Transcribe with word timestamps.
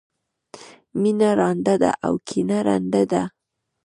مینه 1.01 1.29
رانده 1.39 1.75
ده 1.81 1.91
او 2.05 2.13
کینه 2.27 2.57
ړنده 2.67 3.03
ده. 3.11 3.23